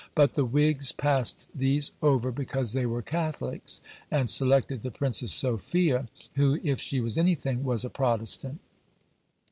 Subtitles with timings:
[0.15, 6.07] But the Whigs passed these over because they were Catholics, and selected the Princess Sophia,
[6.33, 8.61] who, if she was anything, was a Protestant.